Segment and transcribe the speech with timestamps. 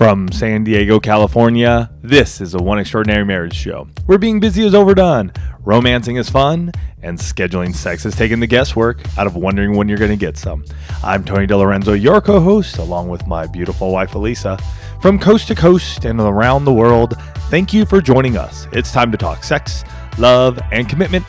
[0.00, 3.86] From San Diego, California, this is a One Extraordinary Marriage show.
[4.06, 5.30] Where being busy is overdone,
[5.62, 9.98] romancing is fun, and scheduling sex has taken the guesswork out of wondering when you're
[9.98, 10.64] going to get some.
[11.04, 14.58] I'm Tony DiLorenzo, your co host, along with my beautiful wife, Alisa.
[15.02, 17.18] From coast to coast and around the world,
[17.50, 18.68] thank you for joining us.
[18.72, 19.84] It's time to talk sex,
[20.16, 21.26] love, and commitment.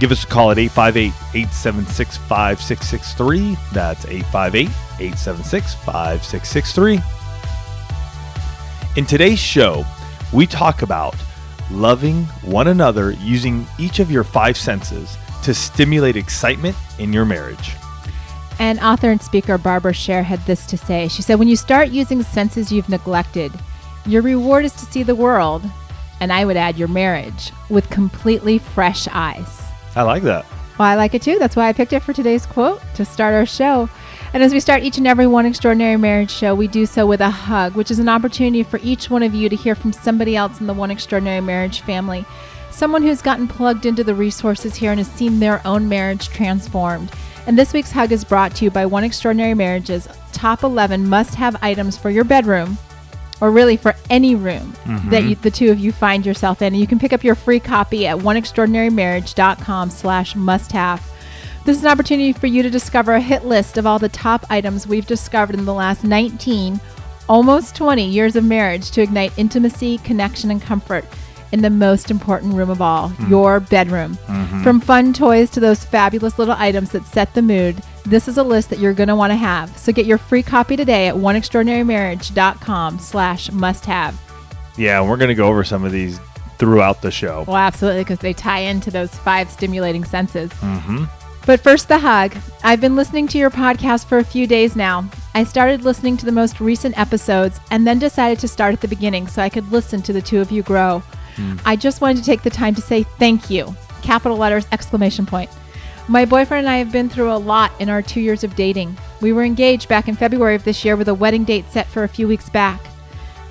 [0.00, 3.58] Give us a call at 858 876 5663.
[3.74, 7.17] That's 858 876 5663.
[8.98, 9.84] In today's show,
[10.32, 11.14] we talk about
[11.70, 17.76] loving one another using each of your five senses to stimulate excitement in your marriage.
[18.58, 21.06] And author and speaker Barbara Sher had this to say.
[21.06, 23.52] She said, When you start using senses you've neglected,
[24.04, 25.62] your reward is to see the world,
[26.18, 29.62] and I would add your marriage, with completely fresh eyes.
[29.94, 30.44] I like that.
[30.76, 31.38] Well, I like it too.
[31.38, 33.88] That's why I picked it for today's quote to start our show.
[34.34, 37.20] And as we start each and every One Extraordinary Marriage show, we do so with
[37.20, 40.36] a hug, which is an opportunity for each one of you to hear from somebody
[40.36, 42.24] else in the One Extraordinary Marriage family.
[42.70, 47.10] Someone who's gotten plugged into the resources here and has seen their own marriage transformed.
[47.46, 51.34] And this week's hug is brought to you by One Extraordinary Marriage's top 11 must
[51.34, 52.76] have items for your bedroom,
[53.40, 55.10] or really for any room Mm-hmm.
[55.10, 56.68] that you, the two of you find yourself in.
[56.74, 61.02] And you can pick up your free copy at oneextraordinarymarriage.com slash must have.
[61.68, 64.46] This is an opportunity for you to discover a hit list of all the top
[64.48, 66.80] items we've discovered in the last 19,
[67.28, 71.04] almost 20 years of marriage to ignite intimacy, connection, and comfort
[71.52, 73.28] in the most important room of all, hmm.
[73.28, 74.16] your bedroom.
[74.16, 74.62] Mm-hmm.
[74.62, 78.42] From fun toys to those fabulous little items that set the mood, this is a
[78.42, 79.76] list that you're going to want to have.
[79.76, 84.18] So get your free copy today at oneextraordinarymarriage.com slash must have.
[84.78, 86.18] Yeah, we're going to go over some of these
[86.56, 87.44] throughout the show.
[87.46, 90.50] Well, absolutely, because they tie into those five stimulating senses.
[90.50, 91.04] Mm-hmm.
[91.48, 92.36] But first, the hug.
[92.62, 95.08] I've been listening to your podcast for a few days now.
[95.34, 98.86] I started listening to the most recent episodes and then decided to start at the
[98.86, 100.98] beginning so I could listen to the two of you grow.
[101.36, 101.56] Hmm.
[101.64, 103.74] I just wanted to take the time to say thank you.
[104.02, 105.50] Capital letters, exclamation point.
[106.06, 108.94] My boyfriend and I have been through a lot in our two years of dating.
[109.22, 112.04] We were engaged back in February of this year with a wedding date set for
[112.04, 112.87] a few weeks back.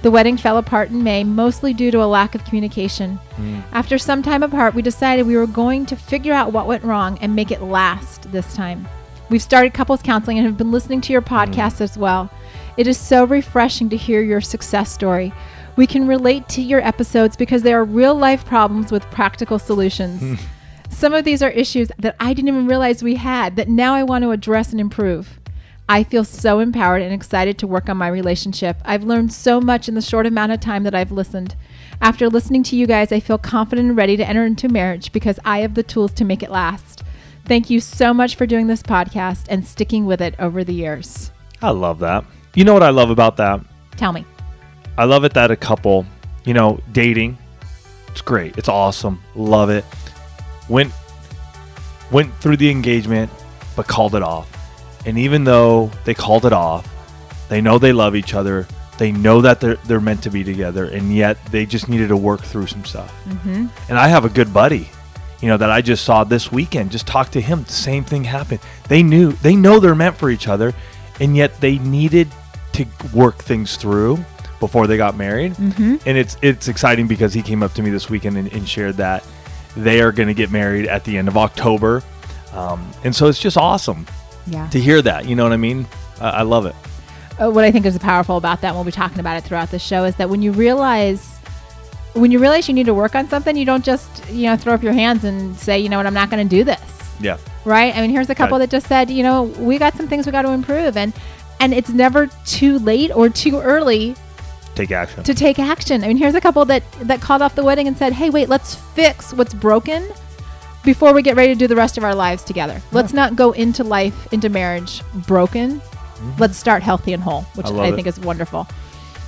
[0.03, 3.15] The wedding fell apart in May, mostly due to a lack of communication.
[3.35, 3.59] Hmm.
[3.71, 7.17] After some time apart, we decided we were going to figure out what went wrong
[7.19, 8.87] and make it last this time.
[9.29, 11.33] We've started couples counseling and have been listening to your hmm.
[11.33, 12.29] podcast as well.
[12.77, 15.33] It is so refreshing to hear your success story.
[15.75, 20.39] We can relate to your episodes because they are real life problems with practical solutions.
[20.89, 24.03] Some of these are issues that I didn't even realize we had that now I
[24.03, 25.36] want to address and improve.
[25.89, 28.77] I feel so empowered and excited to work on my relationship.
[28.83, 31.55] I've learned so much in the short amount of time that I've listened.
[32.01, 35.39] After listening to you guys, I feel confident and ready to enter into marriage because
[35.45, 37.03] I have the tools to make it last.
[37.45, 41.31] Thank you so much for doing this podcast and sticking with it over the years.
[41.61, 42.25] I love that.
[42.53, 43.61] You know what I love about that?
[43.95, 44.25] Tell me.
[44.97, 46.05] I love it that a couple,
[46.43, 47.37] you know, dating,
[48.09, 48.57] it's great.
[48.57, 49.21] It's awesome.
[49.35, 49.85] Love it.
[50.67, 50.91] Went
[52.11, 53.31] went through the engagement
[53.75, 54.56] but called it off.
[55.05, 56.87] And even though they called it off,
[57.49, 58.67] they know they love each other.
[58.97, 62.17] They know that they're they're meant to be together and yet they just needed to
[62.17, 63.13] work through some stuff.
[63.25, 63.67] Mm-hmm.
[63.89, 64.89] And I have a good buddy,
[65.39, 66.91] you know, that I just saw this weekend.
[66.91, 67.63] Just talked to him.
[67.63, 68.59] The same thing happened.
[68.87, 70.73] They knew, they know they're meant for each other,
[71.19, 72.27] and yet they needed
[72.73, 74.17] to work things through
[74.59, 75.53] before they got married.
[75.53, 75.97] Mm-hmm.
[76.07, 78.97] And it's it's exciting because he came up to me this weekend and, and shared
[78.97, 79.23] that
[79.75, 82.01] they are going to get married at the end of October.
[82.53, 84.07] Um, and so it's just awesome
[84.47, 84.67] Yeah.
[84.69, 85.27] to hear that.
[85.27, 85.85] You know what I mean?
[86.21, 86.75] I I love it.
[87.39, 89.69] uh, what I think is powerful about that, and we'll be talking about it throughout
[89.71, 91.35] the show, is that when you realize
[92.13, 94.73] when you realize you need to work on something, you don't just you know throw
[94.73, 96.81] up your hands and say, you know what, I'm not going to do this,
[97.19, 97.37] Yeah.
[97.63, 97.95] right?
[97.95, 98.69] I mean, here's a couple Right.
[98.69, 101.13] that just said, you know, we got some things we got to improve, and
[101.59, 104.15] and it's never too late or too early
[104.75, 105.23] Take action.
[105.23, 106.03] to take action.
[106.03, 108.47] I mean, here's a couple that that called off the wedding and said, hey, wait,
[108.49, 110.07] let's fix what's broken
[110.87, 112.81] before we get ready to do the rest of our lives together.
[112.93, 115.81] Let's not go into life, into marriage broken.
[116.39, 117.95] Let's start healthy and whole, which I I, it.
[117.95, 118.65] think is wonderful.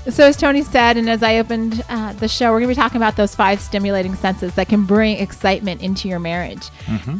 [0.09, 2.81] So, as Tony said, and as I opened uh, the show, we're going to be
[2.81, 6.69] talking about those five stimulating senses that can bring excitement into your marriage.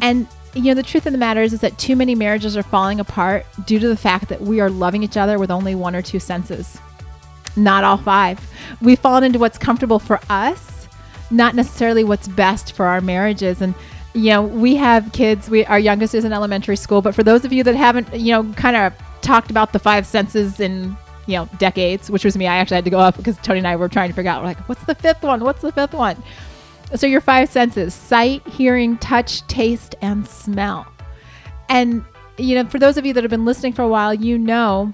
[0.00, 2.62] And you know, the truth of the matter is, is that too many marriages are
[2.62, 5.94] falling apart due to the fact that we are loving each other with only one
[5.94, 6.78] or two senses
[7.56, 8.40] not all five.
[8.80, 10.86] We've fallen into what's comfortable for us,
[11.32, 13.60] not necessarily what's best for our marriages.
[13.60, 13.74] And
[14.14, 15.48] you know, we have kids.
[15.48, 18.32] We our youngest is in elementary school, but for those of you that haven't, you
[18.32, 18.92] know, kind of
[19.22, 20.96] talked about the five senses in
[21.26, 22.46] you know decades, which was me.
[22.46, 24.42] I actually had to go up because Tony and I were trying to figure out
[24.42, 25.44] like what's the fifth one?
[25.44, 26.22] What's the fifth one?
[26.96, 30.86] So your five senses: sight, hearing, touch, taste, and smell.
[31.68, 32.04] And
[32.36, 34.92] you know, for those of you that have been listening for a while, you know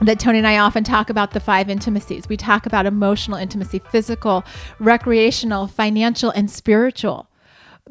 [0.00, 2.28] that Tony and I often talk about the five intimacies.
[2.28, 4.44] We talk about emotional intimacy, physical,
[4.80, 7.28] recreational, financial, and spiritual.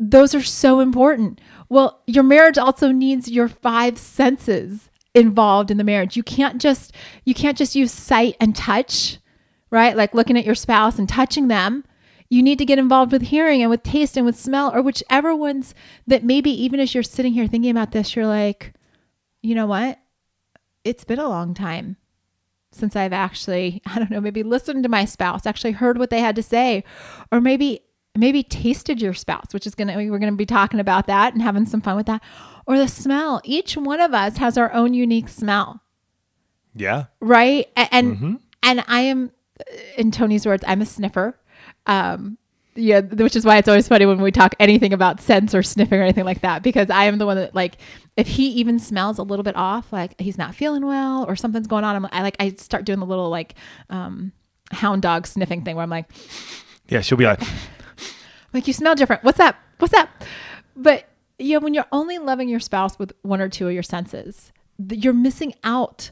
[0.04, 1.40] Those are so important.
[1.70, 6.18] Well, your marriage also needs your five senses involved in the marriage.
[6.18, 6.92] You can't just
[7.24, 9.20] you can't just use sight and touch,
[9.70, 9.96] right?
[9.96, 11.84] Like looking at your spouse and touching them.
[12.30, 15.36] You need to get involved with hearing and with taste and with smell or whichever
[15.36, 15.76] ones
[16.08, 18.74] that maybe even as you're sitting here thinking about this, you're like,
[19.44, 20.00] you know what?
[20.84, 21.98] It's been a long time
[22.72, 26.22] since I've actually, I don't know, maybe listened to my spouse, actually heard what they
[26.22, 26.84] had to say,
[27.32, 27.84] or maybe
[28.16, 31.66] maybe tasted your spouse, which is gonna we're gonna be talking about that and having
[31.66, 32.22] some fun with that.
[32.68, 33.42] Or the smell.
[33.44, 35.82] Each one of us has our own unique smell.
[36.76, 37.06] Yeah.
[37.20, 37.68] Right?
[37.76, 38.36] And mm-hmm.
[38.64, 39.32] and I am
[39.98, 41.38] in Tony's words, I'm a sniffer.
[41.86, 42.38] Um
[42.76, 46.00] yeah, which is why it's always funny when we talk anything about scents or sniffing
[46.00, 47.78] or anything like that, because I am the one that like,
[48.16, 51.68] if he even smells a little bit off, like he's not feeling well or something's
[51.68, 53.56] going on, I'm I like I start doing the little like
[53.90, 54.32] um,
[54.72, 56.06] hound dog sniffing thing where I'm like,
[56.88, 57.42] yeah, she'll be like,
[58.54, 59.24] like you smell different.
[59.24, 59.58] What's that?
[59.80, 60.10] What's that?
[60.76, 61.06] But
[61.40, 64.52] you know, when you're only loving your spouse with one or two of your senses,
[64.90, 66.12] you're missing out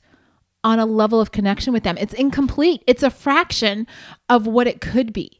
[0.63, 1.97] on a level of connection with them.
[1.97, 2.83] It's incomplete.
[2.86, 3.88] It's a fraction
[4.27, 5.39] of what it could be.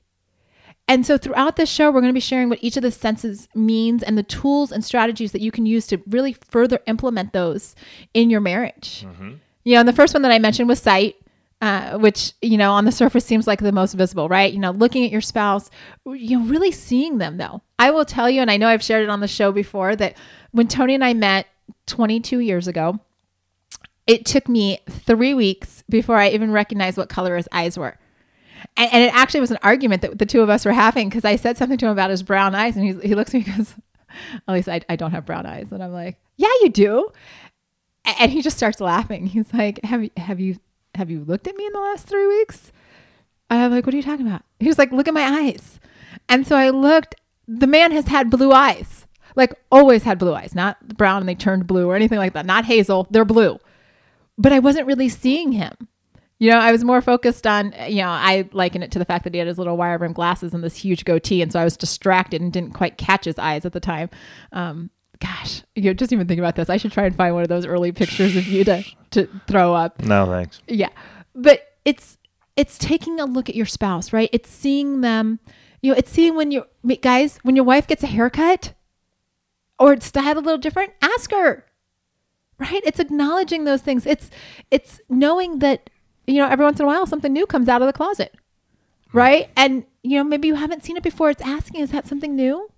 [0.88, 3.48] And so throughout this show, we're going to be sharing what each of the senses
[3.54, 7.76] means and the tools and strategies that you can use to really further implement those
[8.16, 9.06] in your marriage.
[9.06, 9.34] Mm-hmm.
[9.66, 11.16] You know, and the first one that I mentioned was sight.
[11.62, 14.72] Uh, which you know on the surface seems like the most visible right you know
[14.72, 15.70] looking at your spouse
[16.06, 19.04] you know really seeing them though i will tell you and i know i've shared
[19.04, 20.16] it on the show before that
[20.52, 21.48] when tony and i met
[21.88, 22.98] 22 years ago
[24.08, 27.98] it took me three weeks before i even recognized what color his eyes were
[28.78, 31.26] and, and, it actually was an argument that the two of us were having because
[31.26, 33.46] I said something to him about his brown eyes, and he, he looks at me
[33.48, 33.76] and goes,
[34.48, 35.72] At least I, I don't have brown eyes.
[35.72, 37.10] And I'm like, Yeah, you do.
[38.20, 39.28] And he just starts laughing.
[39.28, 40.58] He's like, Have have you,
[41.00, 42.74] have you looked at me in the last three weeks?
[43.50, 44.44] I'm like, What are you talking about?
[44.60, 45.80] He was like, Look at my eyes.
[46.28, 47.16] And so I looked,
[47.48, 51.36] the man has had blue eyes, like always had blue eyes, not brown and they
[51.36, 53.60] turned blue or anything like that, not hazel, they're blue.
[54.38, 55.74] But I wasn't really seeing him.
[56.38, 59.24] You know, I was more focused on, you know, I liken it to the fact
[59.24, 61.42] that he had his little wire rim glasses and this huge goatee.
[61.42, 64.10] And so I was distracted and didn't quite catch his eyes at the time.
[64.52, 66.70] Um, gosh, you know, just even think about this.
[66.70, 69.74] I should try and find one of those early pictures of you to, to throw
[69.74, 70.02] up.
[70.02, 70.62] No, thanks.
[70.68, 70.90] Yeah.
[71.36, 72.18] But it's,
[72.56, 74.30] it's taking a look at your spouse, right?
[74.34, 75.40] It's seeing them,
[75.82, 76.66] you know, it's seeing when you,
[77.02, 78.74] guys, when your wife gets a haircut
[79.78, 81.66] or it's styled a little different, ask her
[82.60, 84.30] right it's acknowledging those things it's
[84.70, 85.90] it's knowing that
[86.30, 88.36] you know, every once in a while something new comes out of the closet.
[89.12, 89.18] Hmm.
[89.18, 89.50] Right?
[89.56, 91.30] And you know, maybe you haven't seen it before.
[91.30, 92.70] It's asking, is that something new?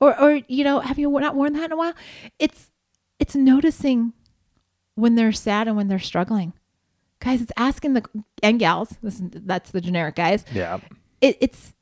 [0.00, 1.94] Or or you know, have you not worn that in a while?
[2.38, 2.70] It's
[3.18, 4.14] it's noticing
[4.94, 6.52] when they're sad and when they're struggling.
[7.20, 8.04] Guys, it's asking the
[8.42, 10.44] and gals, this that's the generic guys.
[10.52, 10.80] Yeah.
[11.20, 11.72] It, it's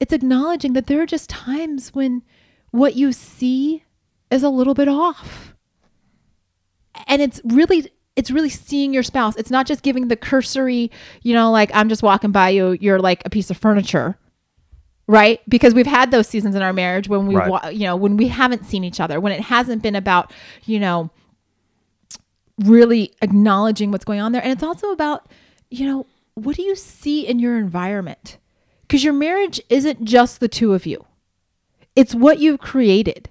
[0.00, 2.22] it's acknowledging that there are just times when
[2.70, 3.84] what you see
[4.30, 5.54] is a little bit off.
[7.06, 9.36] And it's really it's really seeing your spouse.
[9.36, 10.90] It's not just giving the cursory,
[11.22, 14.18] you know, like I'm just walking by you, you're like a piece of furniture.
[15.06, 15.40] Right?
[15.48, 17.74] Because we've had those seasons in our marriage when we right.
[17.74, 20.32] you know, when we haven't seen each other, when it hasn't been about,
[20.66, 21.10] you know,
[22.64, 24.42] really acknowledging what's going on there.
[24.42, 25.30] And it's also about,
[25.70, 28.38] you know, what do you see in your environment?
[28.82, 31.04] Because your marriage isn't just the two of you.
[31.96, 33.30] It's what you've created.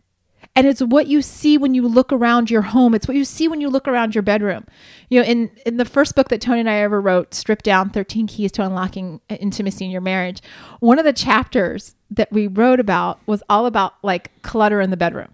[0.55, 2.93] And it's what you see when you look around your home.
[2.93, 4.65] It's what you see when you look around your bedroom.
[5.09, 7.89] You know, in, in the first book that Tony and I ever wrote, Strip Down
[7.89, 10.41] 13 Keys to Unlocking Intimacy in Your Marriage,
[10.79, 14.97] one of the chapters that we wrote about was all about like clutter in the
[14.97, 15.33] bedroom.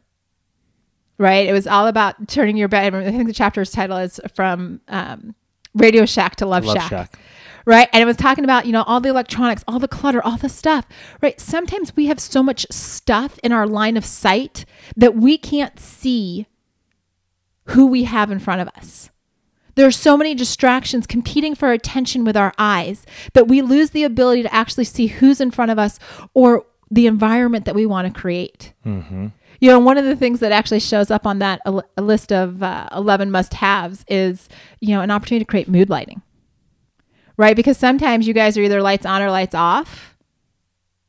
[1.17, 1.47] Right?
[1.47, 2.93] It was all about turning your bed.
[2.93, 5.33] I think the chapter's title is from um,
[5.73, 6.89] Radio Shack to Love, Love Shack.
[6.89, 7.19] Shack
[7.65, 7.89] right?
[7.91, 10.49] And it was talking about, you know, all the electronics, all the clutter, all the
[10.49, 10.85] stuff,
[11.21, 11.39] right?
[11.41, 16.47] Sometimes we have so much stuff in our line of sight that we can't see
[17.69, 19.09] who we have in front of us.
[19.73, 24.03] There are so many distractions competing for attention with our eyes that we lose the
[24.03, 25.99] ability to actually see who's in front of us
[26.33, 28.73] or the environment that we want to create.
[28.85, 29.27] Mm-hmm.
[29.65, 32.61] You know, one of the things that actually shows up on that a, list of
[32.61, 34.47] uh, 11 must haves is,
[34.79, 36.21] you know, an opportunity to create mood lighting
[37.37, 37.55] right?
[37.55, 40.15] Because sometimes you guys are either lights on or lights off,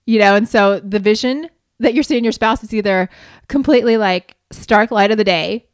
[0.07, 1.49] you know, and so the vision
[1.79, 3.09] that you're seeing your spouse is either
[3.49, 5.67] completely like stark light of the day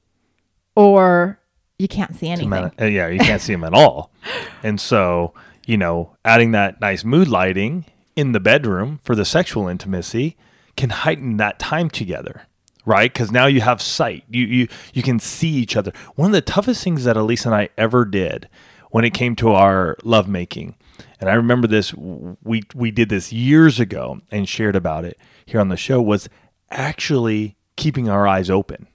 [0.75, 1.39] or
[1.79, 2.53] you can't see anything.
[2.53, 4.11] Uh, yeah, you can't see them at all.
[4.65, 5.35] And so,
[5.67, 7.85] you know, adding that nice mood lighting
[8.15, 10.37] in the bedroom for the sexual intimacy
[10.77, 12.43] can heighten that time together
[12.85, 16.33] right because now you have sight you, you you can see each other one of
[16.33, 18.49] the toughest things that elise and i ever did
[18.93, 20.77] when it came to our lovemaking.
[21.19, 25.61] And I remember this we we did this years ago and shared about it here
[25.61, 26.29] on the show was
[26.71, 28.87] actually keeping our eyes open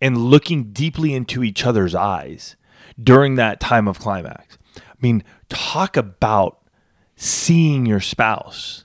[0.00, 2.56] and looking deeply into each other's eyes
[3.02, 4.56] during that time of climax.
[4.76, 6.60] I mean, talk about
[7.16, 8.84] seeing your spouse.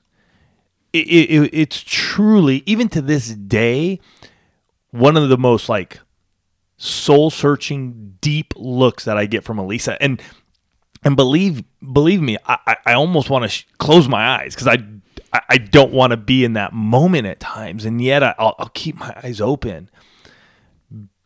[0.94, 4.00] It, it, it's truly, even to this day,
[4.96, 6.00] one of the most like
[6.78, 9.98] soul searching, deep looks that I get from Alisa.
[10.00, 10.22] And
[11.04, 14.78] and believe believe me, I, I almost want to sh- close my eyes because I
[15.50, 18.70] I don't want to be in that moment at times, and yet I, will I'll
[18.70, 19.90] keep my eyes open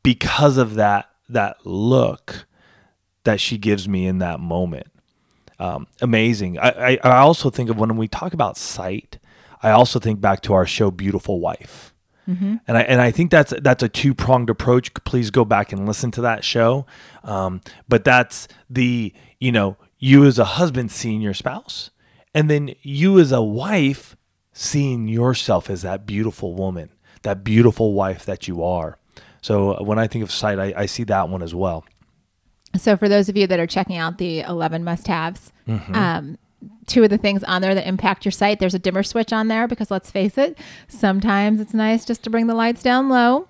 [0.04, 2.46] because of that that look
[3.24, 4.88] that she gives me in that moment.
[5.60, 6.58] Um, amazing.
[6.58, 9.20] I, I, I also think of when we talk about sight,
[9.62, 11.94] I also think back to our show Beautiful Wife.
[12.30, 12.56] Mm-hmm.
[12.68, 14.94] And I and I think that's that's a two pronged approach.
[15.04, 16.86] Please go back and listen to that show.
[17.24, 21.90] Um, but that's the you know you as a husband seeing your spouse,
[22.34, 24.16] and then you as a wife
[24.54, 26.92] seeing yourself as that beautiful woman,
[27.24, 29.00] that beautiful wife that you are.
[29.42, 31.86] So uh, when I think of sight, I, I see that one as well.
[32.78, 35.96] So for those of you that are checking out the 11 must-haves, mm-hmm.
[35.96, 36.38] um,
[36.88, 38.60] two of the things on there that impact your sight.
[38.60, 42.30] There's a dimmer switch on there because let's face it, sometimes it's nice just to
[42.30, 43.48] bring the lights down low.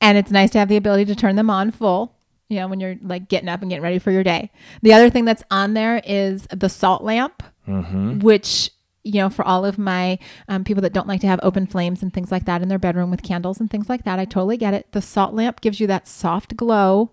[0.00, 2.14] And it's nice to have the ability to turn them on full,
[2.48, 4.50] you know, when you're like getting up and getting ready for your day.
[4.82, 8.20] The other thing that's on there is the salt lamp, mm-hmm.
[8.20, 8.70] which,
[9.02, 12.02] you know, for all of my um, people that don't like to have open flames
[12.02, 14.56] and things like that in their bedroom with candles and things like that, I totally
[14.56, 14.92] get it.
[14.92, 17.10] The salt lamp gives you that soft glow.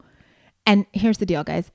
[0.67, 1.71] And here's the deal, guys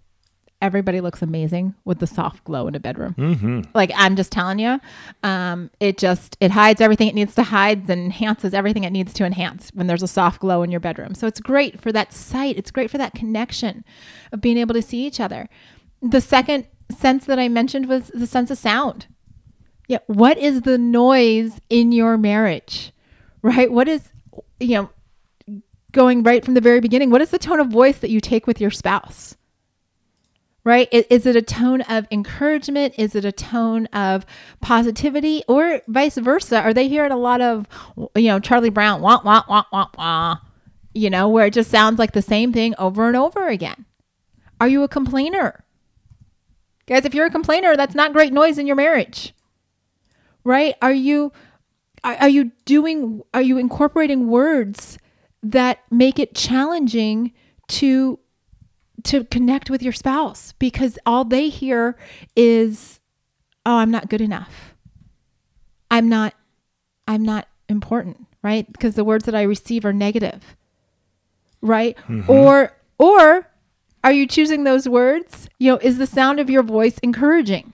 [0.63, 3.15] everybody looks amazing with the soft glow in a bedroom.
[3.19, 3.61] Mm-hmm.
[3.75, 4.81] Like I'm just telling you,
[5.23, 9.13] um, it just it hides everything it needs to hide and enhances everything it needs
[9.15, 11.15] to enhance when there's a soft glow in your bedroom.
[11.15, 12.57] So it's great for that sight.
[12.57, 13.85] It's great for that connection
[14.33, 15.49] of being able to see each other.
[16.03, 19.07] The second sense that I mentioned was the sense of sound.
[19.89, 22.93] Yeah, what is the noise in your marriage?
[23.43, 23.73] Right?
[23.73, 24.11] What is
[24.61, 24.91] you know
[25.93, 27.11] going right from the very beginning?
[27.11, 29.37] What is the tone of voice that you take with your spouse?
[30.65, 30.89] Right?
[30.93, 32.95] Is it a tone of encouragement?
[32.99, 34.27] Is it a tone of
[34.61, 36.61] positivity or vice versa?
[36.61, 37.67] Are they hearing a lot of,
[38.15, 40.37] you know, Charlie Brown, wah, wah, wah, wah, wah,
[40.93, 43.87] you know, where it just sounds like the same thing over and over again?
[44.61, 45.65] Are you a complainer?
[46.87, 49.33] Guys, if you're a complainer, that's not great noise in your marriage,
[50.45, 50.75] right?
[50.83, 51.33] Are you,
[52.05, 54.99] are, are you doing, are you incorporating words
[55.43, 57.33] that make it challenging
[57.69, 58.19] to
[59.05, 61.97] to connect with your spouse because all they hear
[62.37, 63.01] is
[63.67, 64.75] oh i'm not good enough.
[65.91, 66.35] I'm not
[67.09, 68.71] i'm not important right?
[68.73, 70.57] Because the words that i receive are negative
[71.61, 71.97] right?
[72.09, 72.31] Mm-hmm.
[72.31, 73.47] or or
[74.03, 75.49] are you choosing those words?
[75.59, 77.73] You know is the sound of your voice encouraging?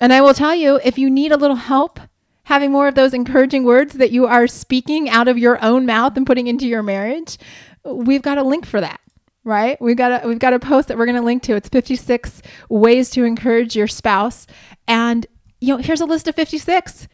[0.00, 2.00] And i will tell you if you need a little help
[2.44, 6.16] having more of those encouraging words that you are speaking out of your own mouth
[6.16, 7.38] and putting into your marriage
[7.84, 9.00] we've got a link for that
[9.44, 9.80] right?
[9.80, 11.54] We've got a we've got a post that we're going to link to.
[11.54, 14.46] It's 56 ways to encourage your spouse
[14.88, 15.26] and
[15.60, 17.08] you know, here's a list of 56.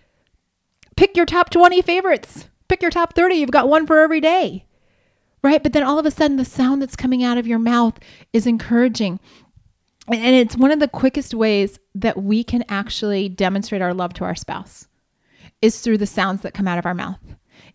[0.97, 2.49] Pick your top 20 favorites.
[2.69, 3.37] Pick your top 30.
[3.37, 4.67] You've got one for every day.
[5.43, 5.63] Right?
[5.63, 7.99] But then all of a sudden the sound that's coming out of your mouth
[8.33, 9.21] is encouraging.
[10.09, 14.25] And it's one of the quickest ways that we can actually demonstrate our love to
[14.25, 14.89] our spouse
[15.63, 17.21] is through the sounds that come out of our mouth.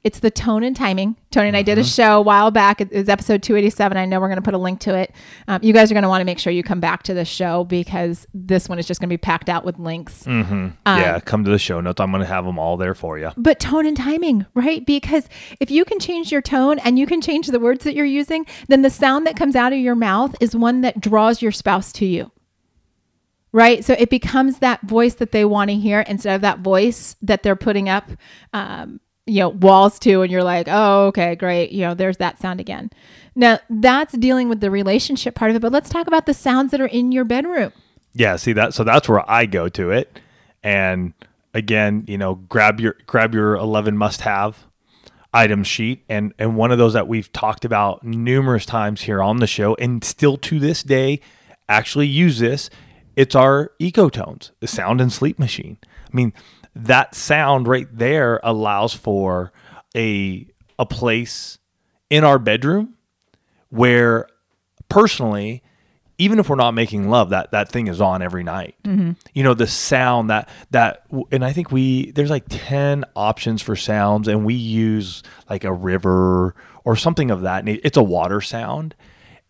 [0.05, 1.17] It's the tone and timing.
[1.31, 1.88] Tony and I did a mm-hmm.
[1.88, 2.79] show a while back.
[2.79, 3.97] It was episode 287.
[3.97, 5.12] I know we're going to put a link to it.
[5.47, 7.27] Um, you guys are going to want to make sure you come back to this
[7.27, 10.21] show because this one is just going to be packed out with links.
[10.25, 10.53] Mm-hmm.
[10.53, 12.00] Um, yeah, come to the show notes.
[12.00, 13.31] I'm going to have them all there for you.
[13.35, 14.85] But tone and timing, right?
[14.85, 15.27] Because
[15.59, 18.45] if you can change your tone and you can change the words that you're using,
[18.67, 21.91] then the sound that comes out of your mouth is one that draws your spouse
[21.93, 22.31] to you
[23.51, 23.85] right?
[23.85, 27.41] So it becomes that voice that they want to hear instead of that voice that
[27.41, 28.09] they're putting up
[28.51, 31.72] um, you know, walls too, and you're like, oh, okay, great.
[31.72, 32.91] You know, there's that sound again.
[33.36, 36.72] Now, that's dealing with the relationship part of it, but let's talk about the sounds
[36.72, 37.74] that are in your bedroom.
[38.13, 40.20] Yeah, see that so that's where I go to it.
[40.63, 41.13] And
[41.53, 44.65] again, you know, grab your grab your 11 must have
[45.36, 49.38] item sheet and and one of those that we've talked about numerous times here on
[49.38, 51.20] the show and still to this day
[51.67, 52.70] actually use this
[53.17, 56.32] it's our ecotones the sound and sleep machine i mean
[56.75, 59.51] that sound right there allows for
[59.96, 61.58] a a place
[62.10, 62.96] in our bedroom
[63.70, 64.27] where
[64.89, 65.63] personally
[66.17, 69.12] even if we're not making love that that thing is on every night mm-hmm.
[69.34, 73.75] you know the sound that that and i think we there's like 10 options for
[73.75, 78.41] sounds and we use like a river or something of that And it's a water
[78.41, 78.96] sound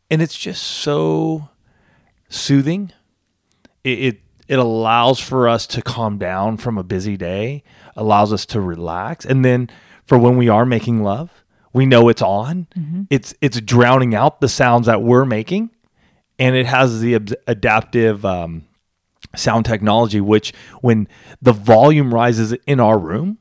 [0.10, 1.50] and it's just so
[2.29, 2.91] soothing.
[3.84, 7.64] It, it it allows for us to calm down from a busy day,
[7.96, 9.70] allows us to relax, and then
[10.06, 12.68] for when we are making love, we know it's on.
[13.10, 15.72] It's it's drowning out the sounds that we're making,
[16.40, 18.64] and it has the ab- adaptive um,
[19.36, 21.08] sound technology, which when
[21.42, 23.40] the volume rises in our room,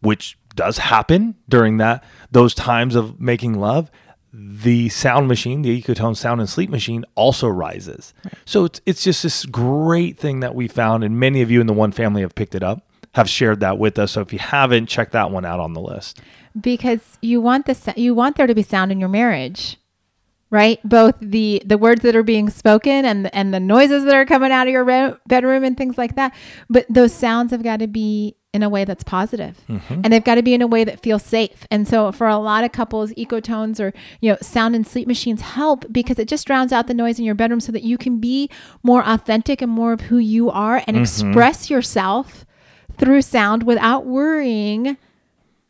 [0.00, 3.90] which does happen during that those times of making love,
[4.32, 8.14] the sound machine, the Ecotone sound and sleep machine, also rises.
[8.44, 11.66] So it's it's just this great thing that we found, and many of you in
[11.66, 14.12] the one family have picked it up, have shared that with us.
[14.12, 16.20] So if you haven't, check that one out on the list.
[16.58, 19.78] because you want the you want there to be sound in your marriage
[20.50, 24.26] right both the the words that are being spoken and and the noises that are
[24.26, 24.84] coming out of your
[25.26, 26.34] bedroom and things like that
[26.68, 29.60] but those sounds have got to be in a way that's positive.
[29.68, 30.00] Mm-hmm.
[30.04, 31.66] and they've got to be in a way that feels safe.
[31.70, 35.40] And so for a lot of couples ecotones or you know sound and sleep machines
[35.40, 38.18] help because it just drowns out the noise in your bedroom so that you can
[38.18, 38.50] be
[38.82, 41.02] more authentic and more of who you are and mm-hmm.
[41.02, 42.44] express yourself
[42.98, 44.96] through sound without worrying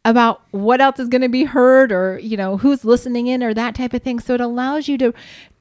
[0.04, 3.54] about what else is going to be heard or you know who's listening in or
[3.54, 4.18] that type of thing.
[4.18, 5.14] So it allows you to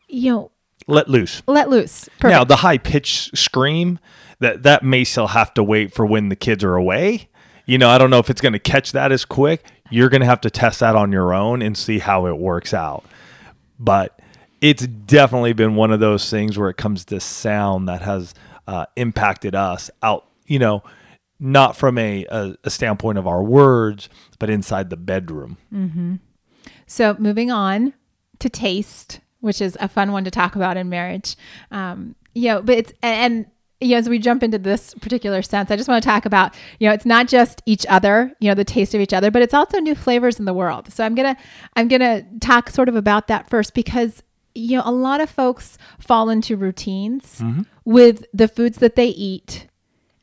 [0.07, 0.51] you know
[0.87, 1.43] Let loose.
[1.45, 2.09] let loose.
[2.23, 3.99] Now the high pitched scream
[4.41, 7.29] that that may still have to wait for when the kids are away.
[7.65, 9.63] You know, I don't know if it's going to catch that as quick.
[9.89, 12.73] You're going to have to test that on your own and see how it works
[12.73, 13.05] out.
[13.79, 14.19] But
[14.59, 18.33] it's definitely been one of those things where it comes to sound that has
[18.67, 20.27] uh, impacted us out.
[20.45, 20.83] You know,
[21.39, 25.57] not from a, a, a standpoint of our words, but inside the bedroom.
[26.87, 27.93] so moving on
[28.39, 31.35] to taste which is a fun one to talk about in marriage
[31.71, 33.45] um you know but it's and
[33.81, 36.53] you know, as we jump into this particular sense, I just want to talk about,
[36.79, 39.41] you know, it's not just each other, you know, the taste of each other, but
[39.41, 40.91] it's also new flavors in the world.
[40.93, 41.35] So I'm gonna,
[41.75, 44.23] I'm gonna talk sort of about that first because,
[44.53, 47.63] you know, a lot of folks fall into routines mm-hmm.
[47.83, 49.67] with the foods that they eat,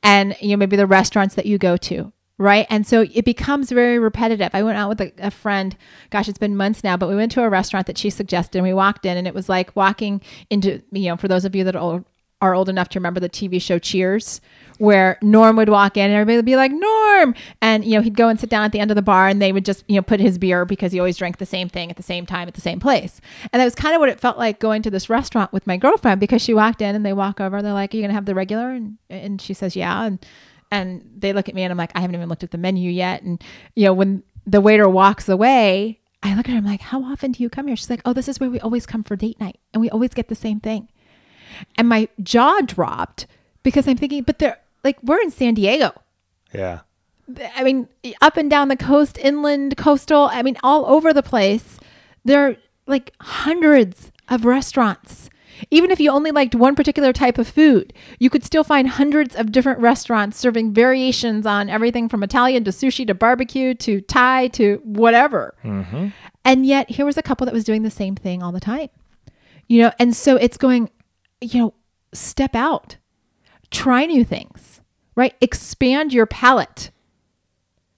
[0.03, 2.69] and you know maybe the restaurants that you go to right?
[2.71, 4.51] And so it becomes very repetitive.
[4.53, 5.77] I went out with a, a friend
[6.11, 8.67] gosh it's been months now but we went to a restaurant that she suggested and
[8.67, 11.65] we walked in and it was like walking into you know for those of you
[11.65, 12.05] that are old,
[12.41, 14.41] are old enough to remember the tv show cheers
[14.79, 17.35] where norm would walk in and everybody would be like norm!
[17.61, 19.43] And you know he'd go and sit down at the end of the bar and
[19.43, 21.91] they would just you know put his beer because he always drank the same thing
[21.91, 23.21] at the same time at the same place.
[23.53, 25.77] And that was kind of what it felt like going to this restaurant with my
[25.77, 28.15] girlfriend because she walked in and they walk over and they're like are you gonna
[28.15, 28.71] have the regular?
[28.71, 30.05] And and she says yeah.
[30.05, 30.25] And
[30.71, 32.91] and they look at me and I'm like I haven't even looked at the menu
[32.91, 33.23] yet.
[33.23, 33.43] And
[33.75, 37.33] you know when the waiter walks away I look at her I'm like how often
[37.33, 37.77] do you come here?
[37.77, 40.15] She's like oh this is where we always come for date night and we always
[40.15, 40.89] get the same thing
[41.77, 43.27] and my jaw dropped
[43.63, 45.93] because I'm thinking but they're like we're in San Diego
[46.53, 46.81] Yeah.
[47.55, 47.89] I mean,
[48.23, 51.79] up and down the coast, inland, coastal, I mean, all over the place.
[52.25, 55.29] There are like hundreds of restaurants.
[55.71, 59.35] Even if you only liked one particular type of food, you could still find hundreds
[59.35, 64.49] of different restaurants serving variations on everything from Italian to sushi to barbecue to Thai
[64.49, 65.55] to whatever.
[65.65, 66.09] Mm-hmm.
[66.45, 68.89] And yet, here was a couple that was doing the same thing all the time.
[69.67, 70.89] You know, and so it's going,
[71.41, 71.75] you know,
[72.13, 72.97] step out,
[73.71, 74.81] try new things,
[75.15, 75.35] right?
[75.41, 76.91] Expand your palate.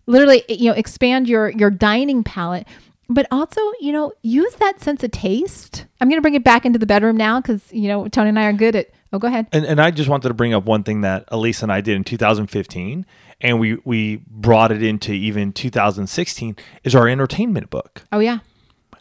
[0.07, 2.67] Literally you know expand your your dining palate
[3.11, 5.87] but also you know use that sense of taste.
[6.01, 8.39] I'm going to bring it back into the bedroom now because you know tony and
[8.39, 9.49] i are good at oh go ahead.
[9.53, 11.97] And, and I just wanted to bring up one thing that Elise and I did
[11.97, 13.05] in 2015,
[13.41, 18.05] and we we brought it into even 2016 is our entertainment book.
[18.13, 18.39] oh yeah.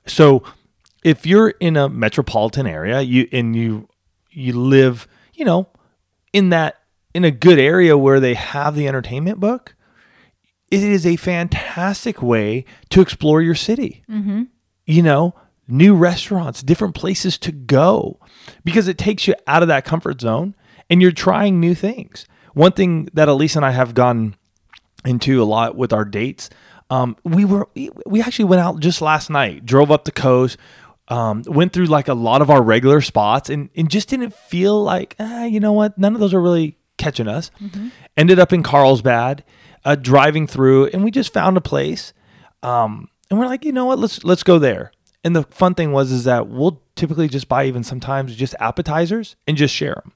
[0.08, 0.44] So
[1.04, 3.88] if you're in a metropolitan area, you and you
[4.32, 5.68] you live, you know,
[6.34, 6.76] in that
[7.14, 9.76] in a good area where they have the entertainment book,
[10.70, 14.04] it is a fantastic way to explore your city.
[14.86, 15.36] You know,
[15.68, 18.20] new restaurants, different places to go,
[18.64, 20.56] because it takes you out of that comfort zone
[20.90, 22.26] and you're trying new things.
[22.54, 24.36] One thing that Elise and I have gone
[25.06, 26.50] into a lot with our dates.
[26.92, 30.58] Um, we were we- we actually went out just last night, drove up the coast,
[31.10, 34.82] um, went through like a lot of our regular spots, and and just didn't feel
[34.82, 37.52] like ah, you know what, none of those are really catching us.
[38.18, 39.44] Ended up in Carlsbad,
[39.86, 42.14] uh, driving through, and we just found a place,
[42.64, 44.92] um, and we're like, you know what, let's let's go there.
[45.24, 49.36] And the fun thing was is that we'll typically just buy even sometimes just appetizers
[49.48, 50.14] and just share them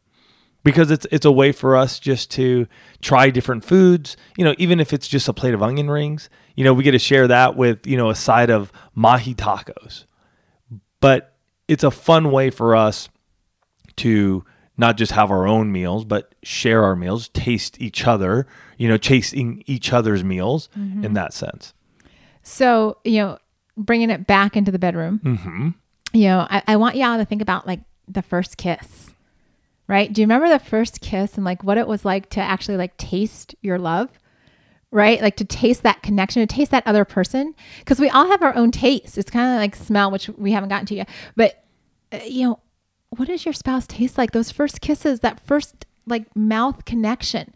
[0.64, 2.68] because it's it's a way for us just to
[3.02, 4.16] try different foods.
[4.38, 6.92] You know, even if it's just a plate of onion rings, you know, we get
[6.92, 10.06] to share that with you know a side of mahi tacos.
[11.04, 11.34] But
[11.68, 13.10] it's a fun way for us
[13.98, 14.44] to
[14.78, 18.48] not just have our own meals, but share our meals, taste each other.
[18.78, 21.74] You know, chasing each other's meals in that sense.
[22.42, 23.38] so you know
[23.78, 25.70] bringing it back into the bedroom Mm-hmm.
[26.14, 29.12] you know I, I want y'all to think about like the first kiss
[29.88, 30.12] right?
[30.12, 32.96] Do you remember the first kiss and like what it was like to actually like
[32.98, 34.10] taste your love?
[34.94, 35.22] Right?
[35.22, 37.56] Like to taste that connection, to taste that other person.
[37.80, 39.18] Because we all have our own taste.
[39.18, 41.10] It's kind of like smell, which we haven't gotten to yet.
[41.36, 41.64] But,
[42.12, 42.60] uh, you know,
[43.10, 44.32] what does your spouse taste like?
[44.32, 47.54] Those first kisses, that first like mouth connection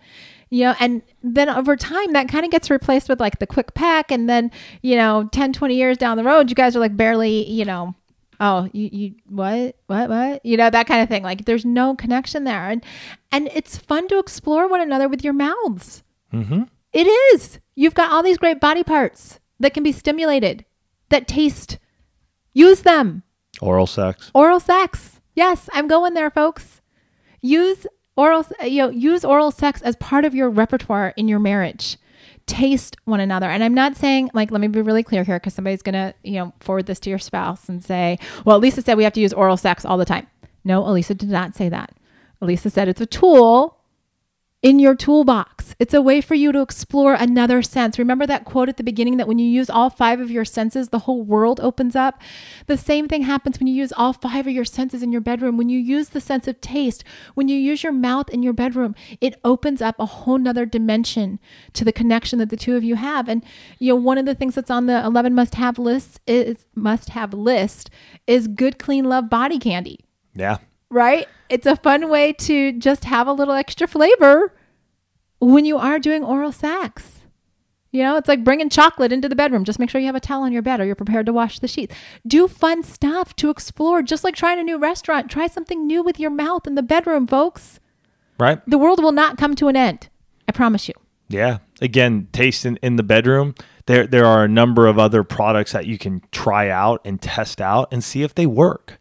[0.50, 3.74] you know and then over time that kind of gets replaced with like the quick
[3.74, 4.50] peck and then
[4.82, 7.94] you know 10 20 years down the road you guys are like barely you know
[8.40, 11.96] oh you, you what what what you know that kind of thing like there's no
[11.96, 12.84] connection there and
[13.32, 16.64] and it's fun to explore one another with your mouths Mm-hmm.
[16.98, 17.60] It is.
[17.76, 20.66] You've got all these great body parts that can be stimulated
[21.10, 21.78] that taste.
[22.54, 23.22] Use them.
[23.62, 24.32] Oral sex.
[24.34, 25.22] oral sex.
[25.36, 26.82] Yes i'm going there folks.
[27.40, 31.98] Use oral you know use oral sex as part of your repertoire in your marriage.
[32.48, 33.46] Taste one another.
[33.46, 36.34] And i'm not saying like let me be really clear here because somebody's gonna you
[36.34, 39.34] know forward this to your spouse and say well Alisa said we have to use
[39.34, 40.26] oral sex all the time.
[40.64, 41.92] No Alisa did not say that.
[42.42, 43.77] Alisa said it's a tool
[44.64, 45.76] in your toolbox.
[45.80, 48.00] It's a way for you to explore another sense.
[48.00, 50.90] Remember that quote at the beginning that when you use all five of your senses,
[50.90, 52.20] the whole world opens up?
[52.66, 55.58] The same thing happens when you use all five of your senses in your bedroom.
[55.58, 57.04] When you use the sense of taste,
[57.36, 61.40] when you use your mouth in your bedroom, it opens up a whole nother dimension
[61.74, 63.30] to the connection that the two of you have.
[63.30, 63.46] And
[63.78, 67.10] you know, one of the things that's on the 11 must have list is must
[67.10, 67.92] have list
[68.26, 70.00] is good, clean love body candy
[70.34, 70.58] Yeah.
[70.90, 71.28] Right?
[71.50, 74.54] It's a fun way to just have a little extra flavor
[75.40, 77.14] when you are doing oral sex.
[77.92, 79.64] You know, it's like bringing chocolate into the bedroom.
[79.64, 81.60] Just make sure you have a towel on your bed or you're prepared to wash
[81.60, 81.96] the sheets.
[82.26, 85.32] Do fun stuff to explore, just like trying a new restaurant.
[85.32, 87.80] Try something new with your mouth in the bedroom, folks.
[88.40, 88.60] Right.
[88.68, 90.10] The world will not come to an end.
[90.48, 90.94] I promise you.
[91.30, 91.60] Yeah.
[91.82, 93.56] Again, taste in, in the bedroom.
[93.86, 97.62] There there are a number of other products that you can try out and test
[97.62, 99.00] out and see if they work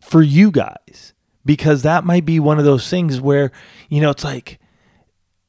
[0.00, 1.14] for you guys.
[1.46, 3.52] Because that might be one of those things where,
[3.88, 4.58] you know, it's like,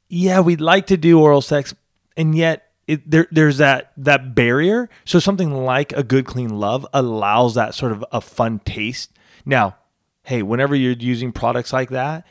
[0.07, 1.73] yeah, we'd like to do oral sex,
[2.15, 4.89] and yet it, there there's that that barrier.
[5.03, 9.11] So something like a good clean love allows that sort of a fun taste.
[9.45, 9.75] Now,
[10.23, 12.25] hey, whenever you're using products like that,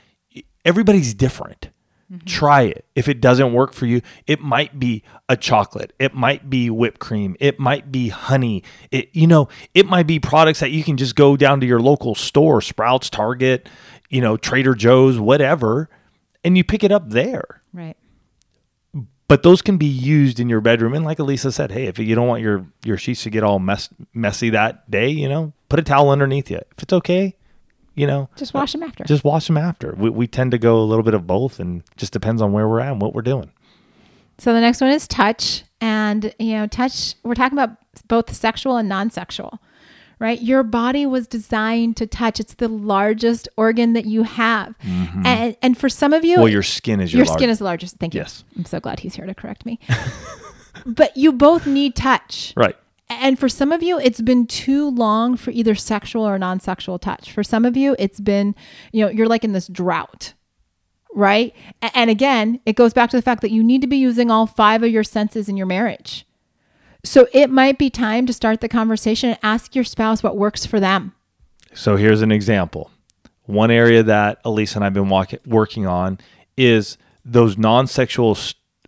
[0.64, 1.68] everybody's different.
[2.12, 2.24] Mm-hmm.
[2.24, 2.84] Try it.
[2.94, 5.92] If it doesn't work for you, it might be a chocolate.
[5.98, 7.36] It might be whipped cream.
[7.40, 8.62] It might be honey.
[8.92, 11.80] It you know, it might be products that you can just go down to your
[11.80, 13.68] local store, Sprouts, Target,
[14.08, 15.88] you know, Trader Joe's, whatever,
[16.44, 17.60] and you pick it up there.
[17.72, 17.96] Right.
[19.28, 20.94] But those can be used in your bedroom.
[20.94, 23.58] And like Alisa said, hey, if you don't want your your sheets to get all
[23.58, 26.58] mess, messy that day, you know, put a towel underneath you.
[26.58, 27.34] If it's okay,
[27.96, 29.02] you know, Just wash them after.
[29.04, 29.94] just wash them after.
[29.96, 32.68] We, we tend to go a little bit of both, and just depends on where
[32.68, 33.50] we're at and what we're doing.
[34.38, 35.64] So the next one is touch.
[35.80, 37.76] And, you know, touch, we're talking about
[38.08, 39.58] both sexual and non sexual,
[40.18, 40.40] right?
[40.40, 42.38] Your body was designed to touch.
[42.40, 44.74] It's the largest organ that you have.
[45.24, 46.42] And, and for some of you, Mm-hmm.
[46.42, 47.96] Well, your skin is your, your large- skin is the largest.
[47.98, 48.20] Thank you.
[48.20, 48.44] Yes.
[48.56, 49.78] I'm so glad he's here to correct me.
[50.86, 52.52] but you both need touch.
[52.56, 52.76] right.
[53.08, 56.98] And for some of you, it's been too long for either sexual or non sexual
[56.98, 57.30] touch.
[57.30, 58.54] For some of you, it's been,
[58.92, 60.34] you know, you're like in this drought,
[61.14, 61.54] right?
[61.94, 64.46] And again, it goes back to the fact that you need to be using all
[64.46, 66.26] five of your senses in your marriage.
[67.04, 70.66] So it might be time to start the conversation and ask your spouse what works
[70.66, 71.14] for them.
[71.72, 72.90] So here's an example.
[73.44, 76.18] One area that Alisa and I've been walk- working on
[76.56, 78.36] is those non-sexual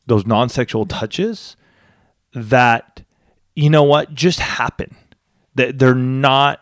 [0.07, 1.55] those non-sexual touches
[2.33, 3.03] that
[3.59, 4.97] you know what just happen.
[5.55, 6.61] That they're not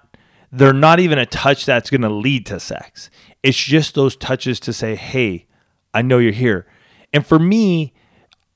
[0.51, 3.11] they're not even a touch that's going to lead to sex.
[3.43, 5.47] It's just those touches to say, "Hey,
[5.93, 6.67] I know you're here."
[7.13, 7.93] And for me,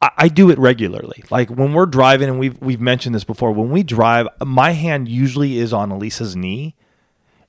[0.00, 1.22] I, I do it regularly.
[1.30, 3.52] Like when we're driving, and we've we've mentioned this before.
[3.52, 6.74] When we drive, my hand usually is on Alisa's knee,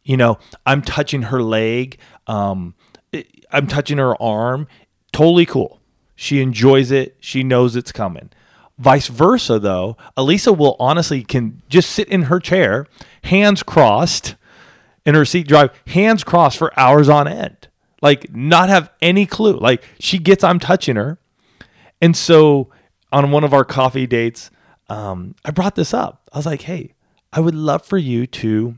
[0.04, 2.76] you know i'm touching her leg um
[3.52, 4.68] i'm touching her arm
[5.12, 5.80] totally cool
[6.16, 8.30] she enjoys it she knows it's coming
[8.82, 12.88] vice versa though Alisa will honestly can just sit in her chair
[13.24, 14.36] hands crossed
[15.06, 17.68] in her seat drive hands crossed for hours on end
[18.02, 21.20] like not have any clue like she gets i'm touching her
[22.02, 22.70] and so
[23.12, 24.50] on one of our coffee dates
[24.90, 26.94] um, i brought this up i was like hey
[27.32, 28.78] i would love for you to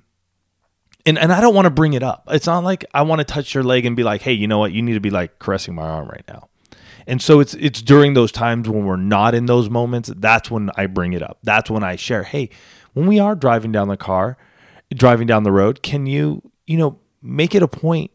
[1.06, 2.24] and and I don't want to bring it up.
[2.30, 4.60] It's not like I want to touch your leg and be like, "Hey, you know
[4.60, 4.72] what?
[4.72, 6.48] You need to be like caressing my arm right now."
[7.08, 10.70] And so it's it's during those times when we're not in those moments, that's when
[10.78, 11.38] I bring it up.
[11.44, 12.50] That's when I share, "Hey,
[12.94, 14.38] when we are driving down the car,
[14.94, 18.12] driving down the road, can you, you know, make it a point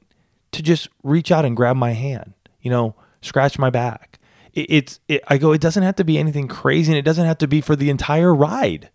[0.52, 4.18] to just reach out and grab my hand, you know, scratch my back."
[4.54, 7.26] It, it's it, I go, it doesn't have to be anything crazy and it doesn't
[7.26, 8.90] have to be for the entire ride.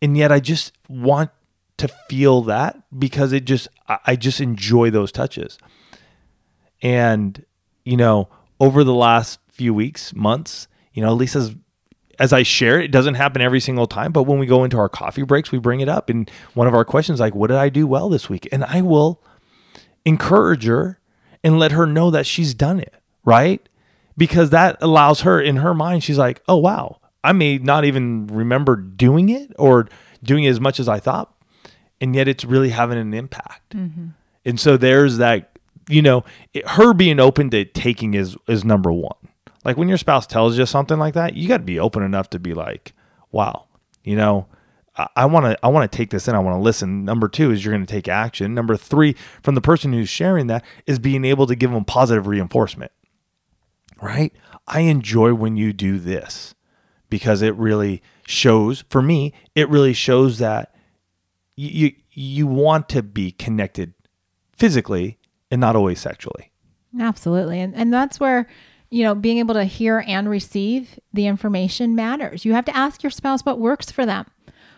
[0.00, 1.30] And yet I just want
[1.78, 5.58] to feel that because it just I I just enjoy those touches.
[6.80, 7.44] And,
[7.84, 8.28] you know,
[8.60, 11.54] over the last few weeks, months, you know, Lisa's
[12.18, 14.78] as I share it, it doesn't happen every single time, but when we go into
[14.78, 16.10] our coffee breaks, we bring it up.
[16.10, 18.48] And one of our questions, like, what did I do well this week?
[18.50, 19.22] And I will
[20.04, 20.98] encourage her
[21.44, 22.94] and let her know that she's done it,
[23.24, 23.66] right?
[24.16, 28.26] Because that allows her in her mind, she's like, oh, wow, I may not even
[28.26, 29.88] remember doing it or
[30.22, 31.32] doing it as much as I thought.
[32.00, 33.76] And yet it's really having an impact.
[33.76, 34.08] Mm-hmm.
[34.44, 35.57] And so there's that,
[35.88, 39.16] you know, it, her being open to taking is is number one.
[39.64, 42.30] Like when your spouse tells you something like that, you got to be open enough
[42.30, 42.94] to be like,
[43.32, 43.66] wow,
[44.02, 44.46] you know,
[45.14, 46.34] I want to I want to take this in.
[46.34, 47.04] I want to listen.
[47.04, 48.54] Number two is you're going to take action.
[48.54, 52.26] Number three, from the person who's sharing that, is being able to give them positive
[52.26, 52.90] reinforcement.
[54.00, 54.32] Right?
[54.66, 56.54] I enjoy when you do this
[57.08, 59.32] because it really shows for me.
[59.54, 60.74] It really shows that
[61.54, 63.94] you you want to be connected
[64.56, 65.17] physically
[65.50, 66.52] and not always sexually.
[66.98, 67.60] Absolutely.
[67.60, 68.48] And and that's where
[68.90, 72.44] you know, being able to hear and receive the information matters.
[72.44, 74.26] You have to ask your spouse what works for them,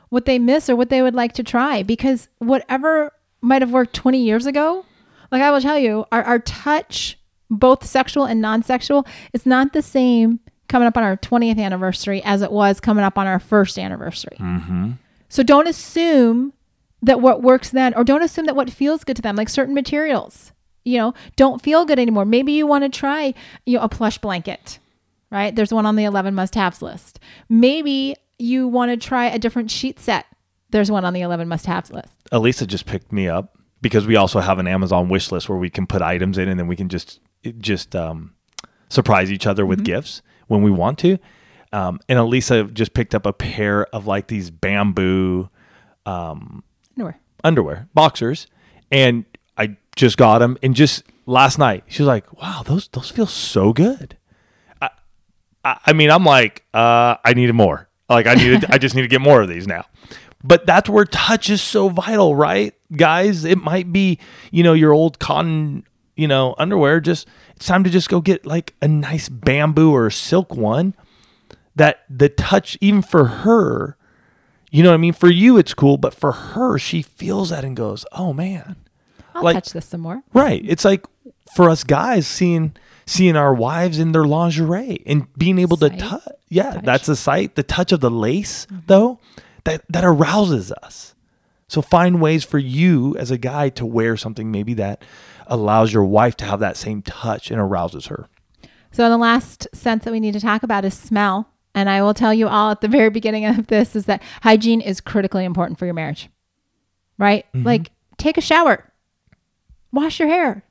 [0.09, 3.95] what they miss or what they would like to try, because whatever might have worked
[3.95, 4.85] 20 years ago,
[5.31, 9.73] like I will tell you, our, our touch, both sexual and non sexual, is not
[9.73, 13.39] the same coming up on our 20th anniversary as it was coming up on our
[13.39, 14.37] first anniversary.
[14.39, 14.93] Mm-hmm.
[15.29, 16.53] So don't assume
[17.03, 19.75] that what works then, or don't assume that what feels good to them, like certain
[19.75, 20.53] materials,
[20.85, 22.25] you know, don't feel good anymore.
[22.25, 23.35] Maybe you want to try,
[23.67, 24.79] you know, a plush blanket,
[25.31, 25.55] right?
[25.55, 27.21] There's one on the 11 must haves list.
[27.49, 30.27] Maybe you want to try a different sheet set.
[30.71, 32.13] There's one on the 11 must haves list.
[32.33, 35.69] Alisa just picked me up because we also have an Amazon wish list where we
[35.71, 37.21] can put items in and then we can just
[37.59, 38.35] just um,
[38.89, 41.19] surprise each other with gifts when we want to.
[41.73, 45.49] Um, and Alisa just picked up a pair of like these bamboo
[46.07, 47.19] Nowhere.
[47.45, 48.47] underwear, boxers,
[48.91, 49.25] and
[49.61, 50.57] I just got them.
[50.63, 54.17] And just last night, she was like, "Wow, those those feel so good."
[54.81, 54.89] I,
[55.65, 57.89] I, I mean, I'm like, uh, I needed more.
[58.09, 59.85] Like, I needed, I just need to get more of these now.
[60.43, 63.45] But that's where touch is so vital, right, guys?
[63.45, 64.19] It might be,
[64.51, 65.85] you know, your old cotton,
[66.17, 67.01] you know, underwear.
[67.01, 70.95] Just it's time to just go get like a nice bamboo or silk one.
[71.77, 73.97] That the touch, even for her,
[74.71, 75.13] you know what I mean?
[75.13, 78.77] For you, it's cool, but for her, she feels that and goes, "Oh man,
[79.35, 80.23] I'll Like- touch this some more.
[80.35, 81.07] right." It's like
[81.55, 82.75] for us guys seeing
[83.07, 86.23] seeing our wives in their lingerie and being able to touch.
[86.49, 86.85] Yeah, Touch.
[86.85, 87.55] that's a sight.
[87.57, 89.19] The touch of the lace, though,
[89.65, 91.15] that that arouses us.
[91.69, 95.05] So find ways for you as a guy to wear something maybe that
[95.47, 98.29] allows your wife to have that same touch and arouses her.
[98.93, 101.49] So the last sense that we need to talk about is smell.
[101.75, 104.81] And I will tell you all at the very beginning of this is that hygiene
[104.81, 106.29] is critically important for your marriage.
[107.19, 107.47] Right?
[107.55, 107.67] Mm-hmm.
[107.67, 108.90] Like take a shower.
[109.93, 110.65] Wash your hair.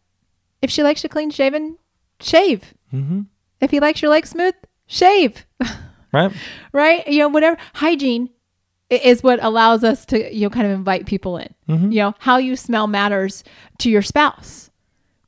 [0.62, 1.77] If she likes you clean shaven,
[2.19, 2.73] shave.
[2.93, 3.21] Mm-hmm.
[3.62, 4.55] If he likes your legs smooth,
[4.88, 5.45] shave.
[6.12, 6.32] Right?
[6.73, 7.08] right?
[7.08, 8.32] You know, whatever hygiene
[8.89, 11.53] is what allows us to you know kind of invite people in.
[11.67, 13.43] You know, how you smell matters
[13.77, 14.71] to your spouse.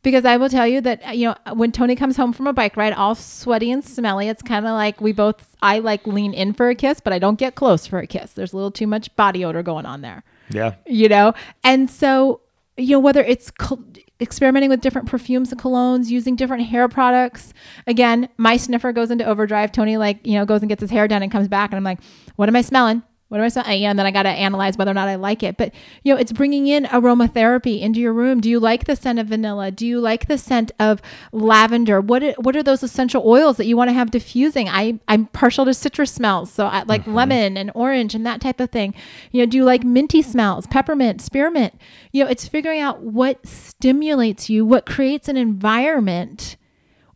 [0.01, 2.75] Because I will tell you that you know when Tony comes home from a bike
[2.77, 5.55] ride, all sweaty and smelly, it's kind of like we both.
[5.61, 8.33] I like lean in for a kiss, but I don't get close for a kiss.
[8.33, 10.73] There's a little too much body odor going on there Yeah.
[10.87, 12.41] you know and so
[12.81, 13.83] you know whether it's col-
[14.19, 17.53] experimenting with different perfumes and colognes using different hair products.
[17.87, 19.71] Again my sniffer goes into overdrive.
[19.71, 21.83] Tony like you know goes and gets his hair done and comes back and i'm
[21.83, 21.99] like
[22.35, 23.81] what am i smelling what am I smelling?
[23.81, 25.55] Yeah, and then I got to analyze whether or not I like it.
[25.55, 28.41] But you know, it's bringing in aromatherapy into your room.
[28.41, 29.71] Do you like the scent of vanilla?
[29.71, 32.01] Do you like the scent of lavender?
[32.01, 34.67] What are, what are those essential oils that you want to have diffusing?
[34.67, 37.15] I I'm partial to citrus smells, so I like mm-hmm.
[37.15, 38.93] lemon and orange and that type of thing.
[39.31, 41.73] You know, do you like minty smells, peppermint, spearmint?
[42.11, 46.57] You know, it's figuring out what stimulates you, what creates an environment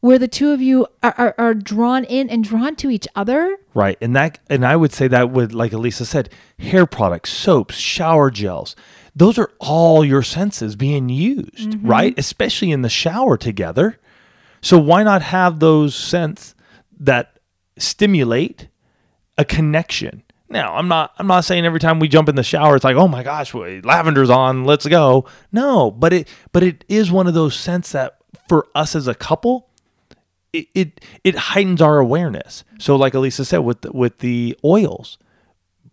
[0.06, 3.58] where the two of you are, are, are drawn in and drawn to each other.
[3.74, 3.98] Right.
[4.00, 8.30] And that and I would say that would like Alisa said, hair products, soaps, shower
[8.30, 8.76] gels.
[9.16, 11.88] Those are all your senses being used, mm-hmm.
[11.88, 12.14] right?
[12.20, 14.00] Especially in the shower together.
[14.62, 16.54] So why not have those scents
[17.00, 17.40] that
[17.80, 18.68] stimulate
[19.40, 20.22] a connection?
[20.50, 22.96] Now, I'm not I'm not saying every time we jump in the shower it's like,
[22.96, 27.26] "Oh my gosh, wait, lavender's on, let's go." No, but it but it is one
[27.26, 29.72] of those scents that for us as a couple,
[30.56, 32.64] it, it it heightens our awareness.
[32.80, 35.18] So like Alisa said with the, with the oils,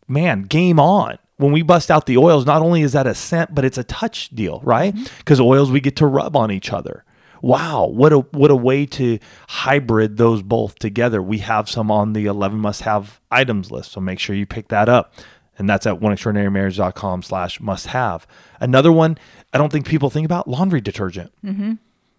[0.09, 1.18] man, game on.
[1.37, 3.85] When we bust out the oils, not only is that a scent, but it's a
[3.85, 4.94] touch deal, right?
[4.94, 5.14] Mm-hmm.
[5.18, 7.05] Because oils we get to rub on each other.
[7.40, 11.20] Wow, what a what a way to hybrid those both together.
[11.20, 14.68] We have some on the 11 must have items list, so make sure you pick
[14.68, 15.14] that up.
[15.59, 18.27] And that's at oneextraordinarymarriage.com slash must have.
[18.61, 19.18] Another one
[19.53, 21.72] I don't think people think about laundry detergent mm-hmm.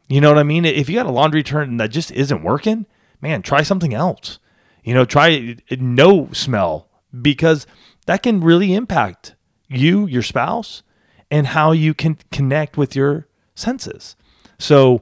[0.09, 0.65] You know what I mean?
[0.65, 2.85] If you got a laundry turn that just isn't working,
[3.21, 4.39] man, try something else.
[4.83, 6.89] You know, try no smell
[7.21, 7.65] because
[8.05, 9.35] that can really impact
[9.69, 10.83] you, your spouse,
[11.31, 14.15] and how you can connect with your senses.
[14.59, 15.01] So,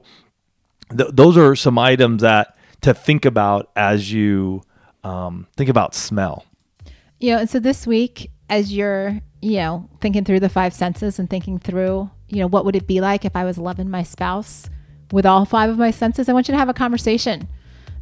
[0.96, 4.62] th- those are some items that to think about as you
[5.02, 6.46] um, think about smell.
[7.20, 11.28] Know, and so this week, as you're, you know, thinking through the five senses and
[11.28, 14.68] thinking through, you know, what would it be like if I was loving my spouse
[15.12, 16.28] with all five of my senses?
[16.28, 17.46] I want you to have a conversation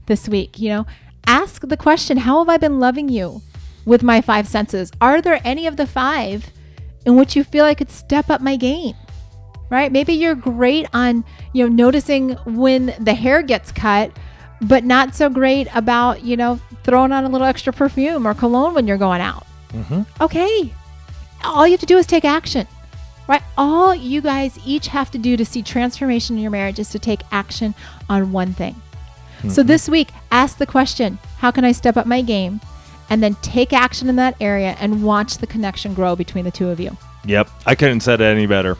[0.07, 0.59] this week.
[0.59, 0.87] You know,
[1.27, 3.43] ask the question, How have I been loving you
[3.85, 4.91] with my five senses?
[5.01, 6.51] Are there any of the five
[7.05, 8.95] in which you feel I could step up my game?
[9.69, 9.93] Right?
[9.93, 14.11] Maybe you're great on, you know, noticing when the hair gets cut,
[14.63, 18.75] but not so great about, you know, throwing on a little extra perfume or cologne
[18.75, 19.47] when you're going out.
[19.73, 20.03] Mm-hmm.
[20.21, 20.73] Okay.
[21.45, 22.67] All you have to do is take action.
[23.31, 23.45] Right?
[23.57, 26.99] All you guys each have to do to see transformation in your marriage is to
[26.99, 27.77] take action
[28.09, 28.75] on one thing.
[28.75, 29.51] Mm-hmm.
[29.51, 32.61] So this week, ask the question How can I step up my game?
[33.09, 36.71] And then take action in that area and watch the connection grow between the two
[36.71, 36.97] of you.
[37.25, 37.49] Yep.
[37.67, 38.77] I couldn't said it any better.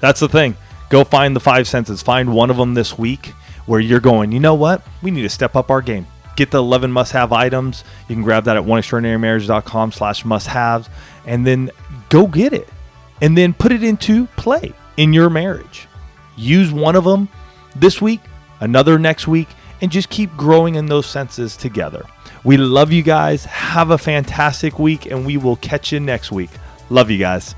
[0.00, 0.56] That's the thing.
[0.88, 2.00] Go find the five senses.
[2.00, 3.34] Find one of them this week
[3.66, 4.82] where you're going, you know what?
[5.02, 6.06] We need to step up our game.
[6.36, 7.84] Get the 11 must-have items.
[8.08, 10.88] You can grab that at oneextraordinarymarriage.com slash must-haves.
[11.26, 11.70] And then
[12.08, 12.66] go get it.
[13.20, 15.88] And then put it into play in your marriage.
[16.36, 17.28] Use one of them
[17.76, 18.20] this week,
[18.60, 19.48] another next week,
[19.80, 22.04] and just keep growing in those senses together.
[22.44, 23.44] We love you guys.
[23.44, 26.50] Have a fantastic week, and we will catch you next week.
[26.88, 27.54] Love you guys.